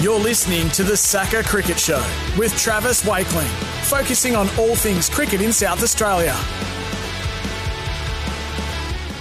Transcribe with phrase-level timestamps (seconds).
[0.00, 2.04] You're listening to the SACA Cricket Show
[2.36, 3.46] with Travis Wakeling,
[3.84, 6.34] focusing on all things cricket in South Australia.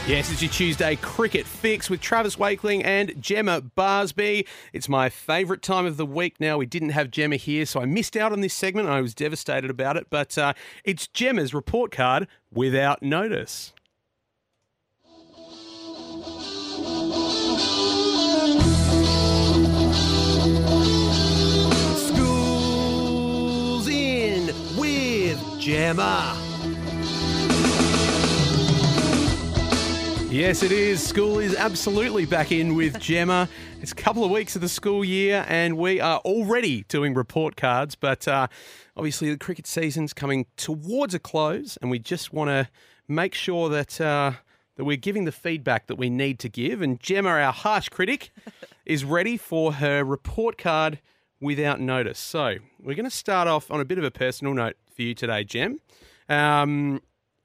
[0.08, 4.48] Yes, it's your Tuesday cricket fix with Travis Wakeling and Jemma Barsby.
[4.73, 6.58] It's my favourite time of the week now.
[6.58, 8.90] We didn't have Jemma here, so I missed out on this segment.
[8.90, 13.73] I was devastated about it, but uh, it's Jemma's report card without notice.
[25.72, 26.36] Jemma.
[30.30, 31.02] Yes, it is.
[31.02, 33.47] School is absolutely back in with Jemma.
[33.81, 37.55] It's a couple of weeks of the school year, and we are already doing report
[37.55, 37.95] cards.
[37.95, 38.47] But uh,
[38.97, 42.67] obviously, the cricket season's coming towards a close, and we just want to
[43.08, 44.33] make sure that uh,
[44.75, 46.81] that we're giving the feedback that we need to give.
[46.81, 48.31] And Jemma, our harsh critic,
[48.86, 50.99] is ready for her report card
[51.42, 52.20] without notice.
[52.20, 55.14] So we're going to start off on a bit of a personal note for you
[55.14, 55.80] today, Gem.
[56.30, 57.02] Um,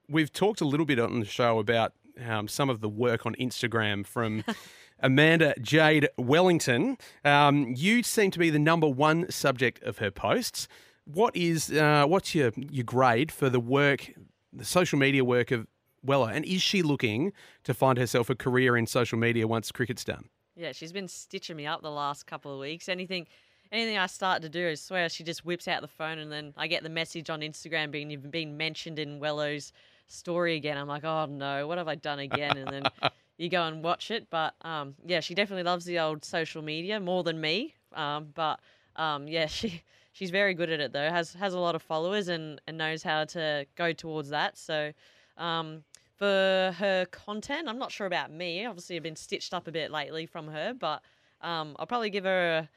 [0.09, 1.95] we've talked a little bit on the show about
[2.25, 4.45] um, some of the work on Instagram from
[5.01, 6.99] Amanda Jade Wellington.
[7.25, 10.69] Um, you seem to be the number one subject of her posts.
[11.05, 14.13] What is uh, what's your your grade for the work,
[14.53, 15.67] the social media work of
[16.05, 17.33] Wello, and is she looking
[17.65, 20.29] to find herself a career in social media once cricket's done?
[20.57, 22.89] Yeah, she's been stitching me up the last couple of weeks.
[22.89, 23.27] Anything,
[23.73, 26.55] anything I start to do, I swear she just whips out the phone, and then
[26.57, 29.73] I get the message on Instagram being you've been mentioned in Wello's
[30.09, 30.79] story again.
[30.79, 32.57] I'm like, oh no, what have I done again?
[32.57, 32.83] And then
[33.39, 34.29] you go and watch it.
[34.31, 37.75] But um, yeah, she definitely loves the old social media more than me.
[37.95, 38.61] Um, but
[38.97, 41.11] um, yeah, she she's very good at it though.
[41.11, 44.59] has has a lot of followers and and knows how to go towards that.
[44.59, 44.93] So.
[45.37, 45.85] Um,
[46.17, 48.65] for her content, I'm not sure about me.
[48.65, 51.03] Obviously, I've been stitched up a bit lately from her, but
[51.43, 52.69] um, I'll probably give her a,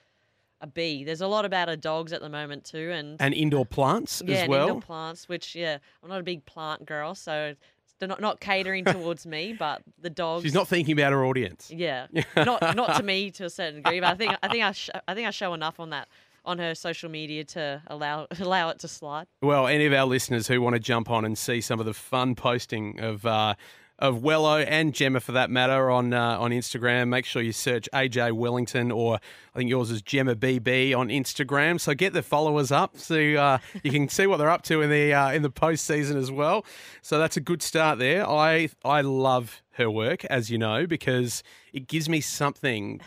[0.62, 1.04] a B.
[1.04, 4.38] There's a lot about her dogs at the moment too, and And indoor plants yeah,
[4.44, 4.68] as well.
[4.68, 5.30] indoor plants.
[5.30, 7.56] Which yeah, I'm not a big plant girl, so
[8.00, 10.44] they're not not catering towards me, but the dogs.
[10.44, 11.72] She's not thinking about her audience.
[11.74, 14.72] Yeah, not not to me to a certain degree, but I think I think I
[14.72, 16.08] sh- I think I show enough on that
[16.46, 19.28] on her social media to allow allow it to slide.
[19.42, 21.94] Well, any of our listeners who want to jump on and see some of the
[21.94, 23.56] fun posting of uh,
[24.00, 27.88] of Wello and Jemma for that matter on uh, on Instagram, make sure you search
[27.94, 29.20] AJ Wellington or
[29.54, 31.80] I think yours is Jemma BB on Instagram.
[31.80, 34.90] So get the followers up so uh, you can see what they're up to in
[34.90, 36.66] the uh, in the postseason as well.
[37.02, 38.28] So that's a good start there.
[38.28, 41.44] I I love her work as you know because
[41.74, 43.02] it gives me something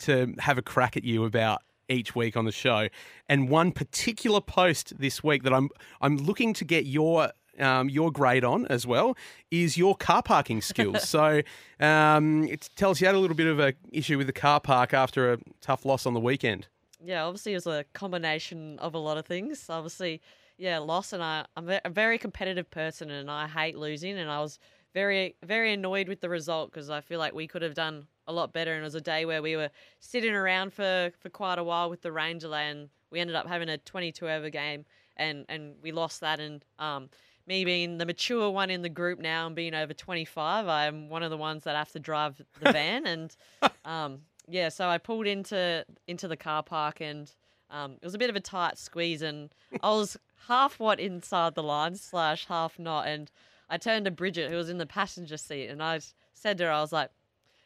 [0.00, 2.88] to have a crack at you about each week on the show.
[3.28, 5.68] And one particular post this week that I'm
[6.00, 9.16] I'm looking to get your um, your grade on as well
[9.50, 11.08] is your car parking skills.
[11.08, 11.42] so
[11.80, 14.94] um, it tells you had a little bit of a issue with the car park
[14.94, 16.66] after a tough loss on the weekend.
[17.04, 19.66] Yeah, obviously it was a combination of a lot of things.
[19.68, 20.20] Obviously,
[20.56, 24.40] yeah, loss, and I, I'm a very competitive person, and I hate losing, and I
[24.40, 24.58] was
[24.94, 28.32] very very annoyed with the result because I feel like we could have done a
[28.32, 31.58] lot better, and it was a day where we were sitting around for for quite
[31.58, 34.84] a while with the rain delay, and we ended up having a 22 over game,
[35.16, 37.08] and and we lost that, and um.
[37.46, 41.22] Me being the mature one in the group now and being over 25, I'm one
[41.22, 43.06] of the ones that have to drive the van.
[43.06, 43.36] and
[43.84, 47.30] um, yeah, so I pulled into into the car park and
[47.72, 49.50] um, it was a bit of a tight squeeze, and
[49.82, 50.16] I was
[50.46, 53.06] half what inside the line slash half not.
[53.08, 53.30] And
[53.70, 56.00] I turned to Bridget, who was in the passenger seat, and I
[56.34, 57.10] said to her, I was like,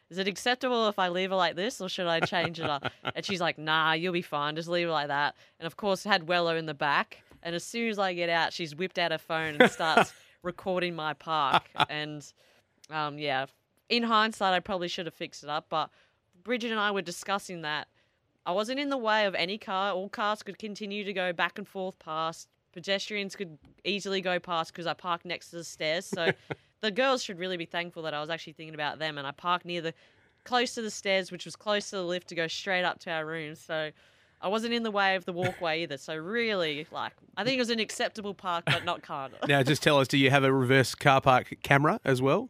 [0.09, 2.89] "Is it acceptable if I leave her like this, or should I change it up?"
[3.15, 4.55] and she's like, "Nah, you'll be fine.
[4.55, 7.63] Just leave it like that." And of course, had Wello in the back, and as
[7.63, 10.13] soon as I get out, she's whipped out her phone and starts
[10.43, 11.63] recording my park.
[11.89, 12.25] And
[12.89, 13.45] um, yeah,
[13.89, 15.89] in hindsight, I probably should have fixed it up, but
[16.43, 17.87] Bridget and I were discussing that
[18.45, 19.91] I wasn't in the way of any car.
[19.91, 22.47] All cars could continue to go back and forth past.
[22.71, 26.05] Pedestrians could easily go past because I parked next to the stairs.
[26.05, 26.31] So
[26.81, 29.31] the girls should really be thankful that I was actually thinking about them, and I
[29.31, 29.93] parked near the
[30.45, 33.11] close to the stairs, which was close to the lift to go straight up to
[33.11, 33.59] our rooms.
[33.59, 33.91] So
[34.41, 35.97] I wasn't in the way of the walkway either.
[35.97, 39.49] So really, like, I think it was an acceptable park, but not kind of.
[39.49, 42.49] Now, just tell us, do you have a reverse car park camera as well?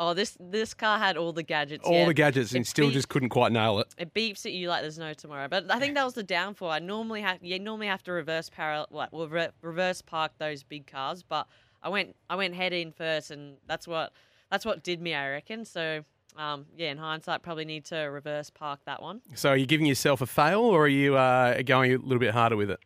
[0.00, 1.84] Oh, this this car had all the gadgets.
[1.84, 2.06] All yeah.
[2.06, 3.92] the gadgets, and It still beep- just couldn't quite nail it.
[3.98, 5.48] It beeps at you like there's no tomorrow.
[5.48, 6.70] But I think that was the downfall.
[6.70, 10.62] I normally have you normally have to reverse parallel, like well, re- reverse park those
[10.62, 11.24] big cars.
[11.24, 11.48] But
[11.82, 14.12] I went I went head in first, and that's what
[14.52, 15.14] that's what did me.
[15.14, 15.64] I reckon.
[15.64, 16.04] So
[16.38, 19.20] um, yeah, in hindsight, probably need to reverse park that one.
[19.34, 22.32] So, are you giving yourself a fail, or are you uh, going a little bit
[22.32, 22.80] harder with it?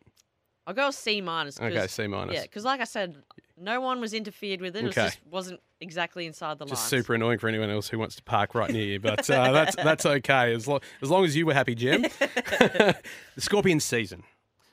[0.65, 1.59] I'll go C minus.
[1.59, 2.35] Okay, C minus.
[2.35, 3.17] Yeah, because like I said,
[3.57, 4.79] no one was interfered with it.
[4.83, 5.07] It was Okay.
[5.07, 6.69] just wasn't exactly inside the line.
[6.69, 9.51] Just super annoying for anyone else who wants to park right near you, but uh,
[9.51, 12.01] that's that's okay as long as long as you were happy, Jim.
[12.19, 12.95] the
[13.37, 14.23] Scorpion season,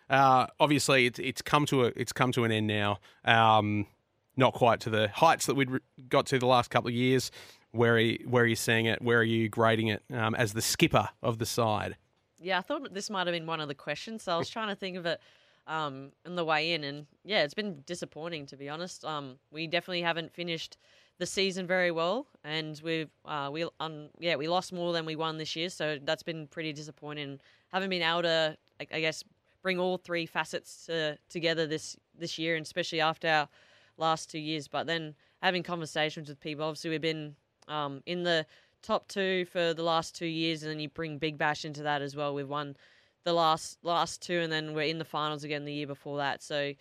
[0.09, 2.99] uh, obviously, it's it's come to a it's come to an end now.
[3.25, 3.87] Um,
[4.37, 7.31] not quite to the heights that we'd re- got to the last couple of years.
[7.72, 9.00] Where are you, where are you seeing it?
[9.00, 11.96] Where are you grading it um, as the skipper of the side?
[12.40, 14.69] Yeah, I thought this might have been one of the questions, so I was trying
[14.69, 15.20] to think of it
[15.67, 19.05] um, on the way in, and yeah, it's been disappointing to be honest.
[19.05, 20.76] Um, we definitely haven't finished
[21.19, 25.16] the season very well, and we've uh, we um, yeah we lost more than we
[25.16, 27.38] won this year, so that's been pretty disappointing.
[27.73, 29.23] Haven't been able to, I, I guess,
[29.62, 33.49] bring all three facets to, together this this year, and especially after our
[33.96, 34.66] last two years.
[34.66, 37.37] But then having conversations with people, obviously we've been
[37.69, 38.47] um, in the
[38.83, 42.03] top two for the last two years, and then you bring Big Bash into that
[42.03, 42.35] as well.
[42.35, 42.77] We've won
[43.25, 46.43] the last last two, and then we're in the finals again the year before that.
[46.43, 46.73] So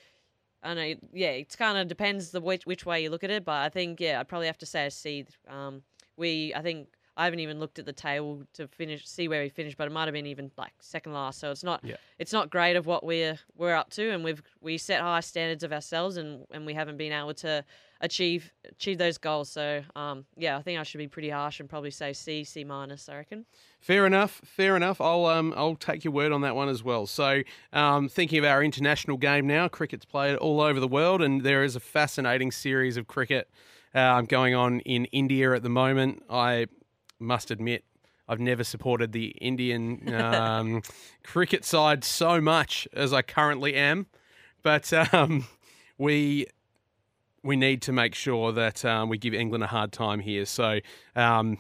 [0.64, 3.46] I know, yeah, it's kind of depends the which which way you look at it,
[3.46, 5.26] but I think yeah, I'd probably have to say a C.
[5.48, 5.84] Um,
[6.18, 9.50] we I think I haven't even looked at the table to finish see where we
[9.50, 11.40] finished, but it might have been even like second last.
[11.40, 11.98] So it's not Yeah.
[12.18, 15.64] it's not great of what we're we're up to, and we've we set high standards
[15.64, 17.64] of ourselves, and and we haven't been able to
[18.02, 19.50] achieve achieve those goals.
[19.52, 22.64] So um, yeah, I think I should be pretty harsh and probably say C C
[22.64, 23.10] minus.
[23.10, 23.46] I reckon.
[23.82, 24.42] Fair enough.
[24.46, 25.02] Fair enough.
[25.02, 27.06] I'll um I'll take your word on that one as well.
[27.06, 27.42] So,
[27.74, 31.64] um, thinking of our international game now, cricket's played all over the world, and there
[31.64, 33.50] is a fascinating series of cricket
[33.94, 36.24] um, going on in India at the moment.
[36.30, 36.68] I
[37.20, 37.84] must admit.
[38.28, 40.82] I've never supported the Indian um,
[41.24, 44.06] cricket side so much as I currently am,
[44.62, 45.48] but um,
[45.98, 46.46] we
[47.44, 50.46] we need to make sure that um, we give England a hard time here.
[50.46, 50.80] So
[51.16, 51.58] um,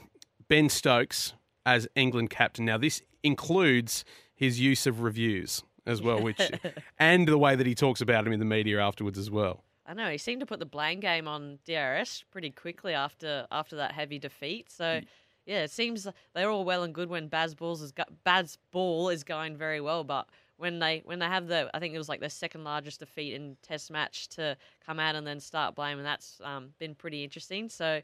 [0.47, 1.33] Ben Stokes
[1.65, 2.65] as England captain.
[2.65, 6.39] Now this includes his use of reviews as well, which
[6.99, 9.63] and the way that he talks about him in the media afterwards as well.
[9.85, 13.77] I know he seemed to put the blame game on DRS pretty quickly after after
[13.77, 14.71] that heavy defeat.
[14.71, 15.01] So
[15.49, 19.23] yeah, it seems they're all well and good when Bazballs is go- Baz Ball is
[19.23, 22.19] going very well, but when they when they have the I think it was like
[22.19, 24.55] their second largest defeat in Test match to
[24.85, 27.67] come out and then start blaming that's um, been pretty interesting.
[27.67, 28.01] So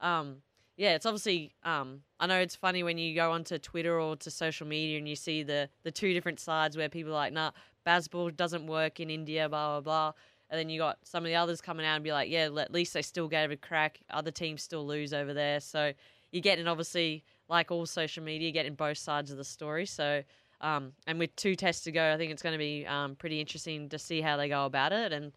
[0.00, 0.38] um,
[0.76, 4.30] yeah, it's obviously um, I know it's funny when you go onto Twitter or to
[4.32, 7.52] social media and you see the the two different sides where people are like, nah,
[7.86, 10.12] Bazball doesn't work in India, blah blah blah.
[10.50, 12.72] And then you got some of the others coming out and be like, yeah, at
[12.72, 14.00] least they still gave a crack.
[14.10, 15.60] Other teams still lose over there.
[15.60, 15.92] So
[16.32, 19.86] you're getting obviously like all social media, getting both sides of the story.
[19.86, 20.22] So
[20.60, 23.40] um, and with two tests to go, I think it's going to be um, pretty
[23.40, 25.12] interesting to see how they go about it.
[25.12, 25.32] And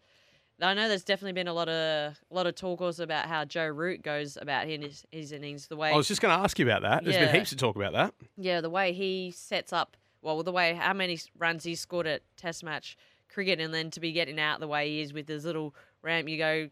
[0.60, 3.44] I know there's definitely been a lot of a lot of talk also about how
[3.44, 6.58] Joe Root goes about his his innings, the way I was just going to ask
[6.58, 7.04] you about that.
[7.04, 7.26] There's Yeah.
[7.26, 8.14] been heaps of talk about that.
[8.36, 12.22] yeah, the way he sets up, well, the way how many runs he scored at
[12.36, 12.96] Test match
[13.28, 16.28] cricket, and then to be getting out the way he is with his little ramp,
[16.28, 16.68] you go,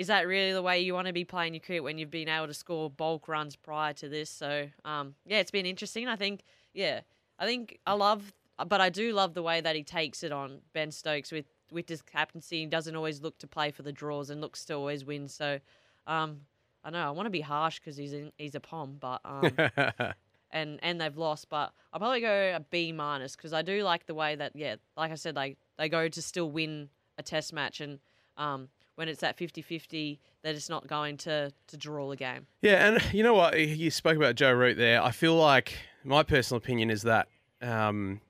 [0.00, 2.30] is that really the way you want to be playing your cricket when you've been
[2.30, 4.30] able to score bulk runs prior to this?
[4.30, 6.08] So, um, yeah, it's been interesting.
[6.08, 6.42] I think,
[6.72, 7.00] yeah,
[7.38, 8.32] I think I love,
[8.66, 11.86] but I do love the way that he takes it on Ben Stokes with with
[11.86, 12.60] his captaincy.
[12.60, 15.28] He doesn't always look to play for the draws and looks to always win.
[15.28, 15.60] So,
[16.06, 16.40] um,
[16.82, 19.52] I know I want to be harsh because he's in, he's a pom, but um,
[20.50, 21.50] and and they've lost.
[21.50, 24.76] But I'll probably go a B minus because I do like the way that yeah,
[24.96, 26.88] like I said, they they go to still win
[27.18, 27.98] a test match and
[28.38, 32.46] um, when it's that 50-50, they're just not going to to draw the game.
[32.62, 33.58] Yeah, and you know what?
[33.58, 35.02] You spoke about Joe Root there.
[35.02, 37.28] I feel like my personal opinion is that
[37.62, 38.20] um,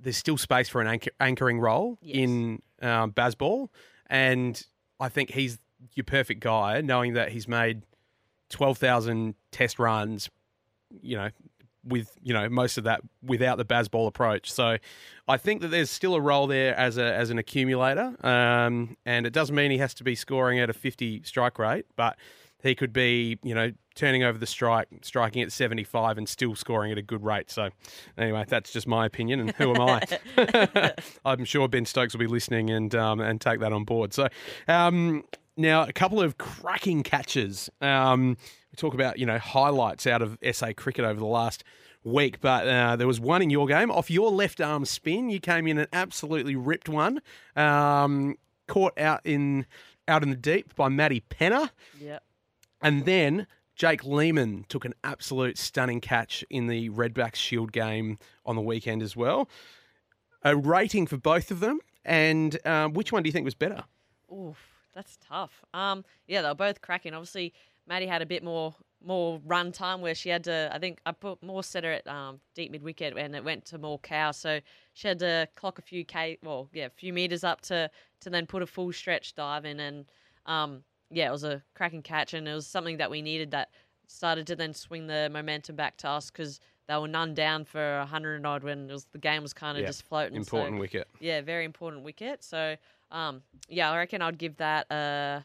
[0.00, 2.16] there's still space for an anchor- anchoring role Yes.
[2.16, 3.68] in um, Bazball,
[4.08, 4.62] and
[5.00, 5.58] I think he's
[5.94, 7.82] your perfect guy, knowing that he's made
[8.48, 10.30] twelve thousand test runs.
[11.02, 11.28] You know,
[11.86, 14.52] with you know most of that without the Bazball approach.
[14.52, 14.78] So
[15.28, 19.26] I think that there's still a role there as a as an accumulator, um, and
[19.26, 22.16] it doesn't mean he has to be scoring at a 50 strike rate, but
[22.64, 26.90] he could be, you know, turning over the strike, striking at 75 and still scoring
[26.90, 27.50] at a good rate.
[27.50, 27.68] So,
[28.16, 30.92] anyway, that's just my opinion, and who am I?
[31.26, 34.14] I'm sure Ben Stokes will be listening and um, and take that on board.
[34.14, 34.28] So,
[34.66, 35.24] um,
[35.56, 37.70] now a couple of cracking catches.
[37.80, 38.36] Um,
[38.72, 41.64] we talk about you know highlights out of SA cricket over the last
[42.02, 45.30] week, but uh, there was one in your game off your left arm spin.
[45.30, 47.20] You came in and absolutely ripped one.
[47.56, 49.66] Um, caught out in
[50.06, 51.70] out in the deep by Maddie Penna.
[52.00, 52.22] Yep.
[52.82, 58.56] And then Jake Lehmann took an absolute stunning catch in the Redbacks Shield game on
[58.56, 59.48] the weekend as well.
[60.42, 63.84] A rating for both of them, and um, which one do you think was better?
[64.30, 64.58] Oof,
[64.94, 65.64] that's tough.
[65.74, 67.14] Um, yeah, they were both cracking.
[67.14, 67.52] Obviously,
[67.86, 68.74] Maddie had a bit more
[69.04, 70.70] more run time where she had to.
[70.72, 73.78] I think I put more setter at um, deep mid wicket and it went to
[73.78, 74.60] more cow, so
[74.94, 78.30] she had to clock a few k, well, yeah, a few meters up to to
[78.30, 80.06] then put a full stretch dive in, and
[80.46, 83.70] um, yeah, it was a cracking catch, and it was something that we needed that
[84.06, 87.98] started to then swing the momentum back to us because they were none down for
[87.98, 90.36] a hundred and odd when it was the game was kind of Yeah, just floating.
[90.36, 91.08] Important so, wicket.
[91.20, 92.44] yeah, very important wicket.
[92.44, 92.76] So,
[93.10, 95.44] um, yeah, I reckon I'd give that a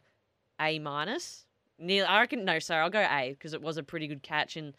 [0.60, 1.46] A minus.
[1.78, 4.58] Near, I reckon no, sorry, I'll go A because it was a pretty good catch
[4.58, 4.76] and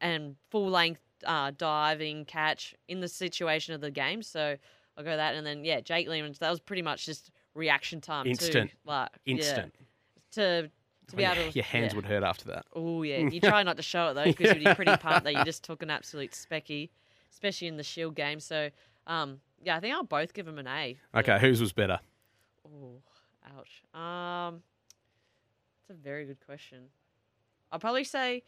[0.00, 4.22] and full length uh, diving catch in the situation of the game.
[4.22, 4.56] So
[4.96, 6.34] I'll go that, and then yeah, Jake Lehmann.
[6.40, 8.26] That was pretty much just reaction time.
[8.26, 8.70] Instant.
[8.70, 8.76] too.
[8.84, 9.74] like yeah, Instant.
[10.32, 10.70] to
[11.08, 11.96] to be able to your hands yeah.
[11.96, 12.66] would hurt after that.
[12.74, 15.34] Oh yeah, you try not to show it though, because you'd be pretty pumped that
[15.34, 16.90] you just took an absolute specky,
[17.32, 18.40] especially in the Shield game.
[18.40, 18.70] So,
[19.06, 20.96] um, yeah, I think I'll both give them an A.
[21.14, 22.00] Okay, whose was better?
[22.66, 23.00] Oh,
[23.56, 23.82] ouch.
[23.94, 24.62] Um,
[25.88, 26.84] that's a very good question.
[27.72, 28.42] I'll probably say,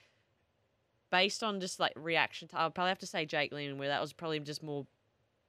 [1.10, 4.00] based on just like reaction time, I'll probably have to say Jake Lehmann, where that
[4.00, 4.86] was probably just more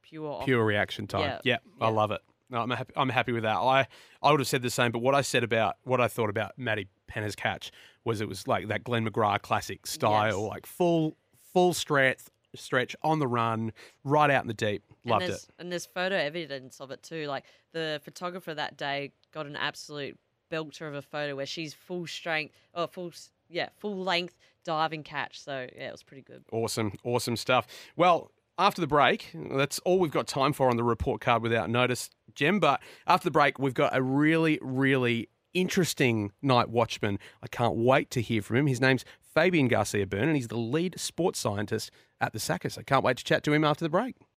[0.02, 0.42] pure.
[0.44, 1.20] Pure reaction time.
[1.22, 2.20] Yeah, Yeah, I love it.
[2.50, 2.92] No, I'm happy.
[2.96, 3.56] I'm happy with that.
[3.58, 3.86] I
[4.22, 6.52] I would have said the same, but what I said about what I thought about
[6.58, 7.70] Maddie Penna's catch
[8.04, 10.48] was it was like that Glenn McGrath classic style, Yes.
[10.50, 11.16] like full
[11.52, 12.20] full stretch
[12.58, 13.72] stretch on the run,
[14.04, 14.82] right out in the deep.
[15.04, 15.48] Loved and it.
[15.58, 17.26] And there's photo evidence of it too.
[17.26, 20.18] Like the photographer that day got an absolute
[20.50, 23.12] belter of a photo where she's full strength, or full,
[23.48, 25.40] yeah, full length diving catch.
[25.42, 26.44] So yeah, it was pretty good.
[26.52, 27.66] Awesome, awesome stuff.
[27.96, 31.70] Well, after the break, that's all we've got time for on the report card without
[31.70, 32.58] notice, Jem.
[32.58, 37.18] But after the break, we've got a really, really interesting night watchman.
[37.42, 38.66] I can't wait to hear from him.
[38.66, 41.90] His name's Fabian Garcia Byrne, and he's the lead sports scientist
[42.20, 42.70] at the SACA.
[42.70, 44.16] So can't wait to chat to him after the break.